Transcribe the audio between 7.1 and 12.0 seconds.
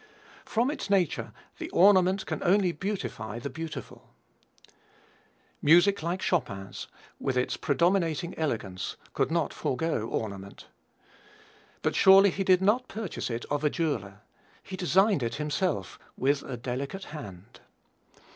"with its predominating elegance, could not forego ornament. But he